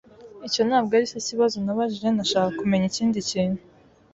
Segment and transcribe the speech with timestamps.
[0.47, 2.07] Icyo ntabwo aricyo kibazo nabajije.
[2.15, 3.61] Nashakaga kumenya ikindi kintu.